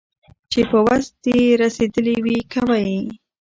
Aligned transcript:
چي 0.51 0.61
په 0.71 0.77
وس 0.87 1.05
دي 1.23 1.37
رسېدلي 1.61 2.15
وي 2.25 2.37
كوه 2.51 2.77
يې 2.85 2.99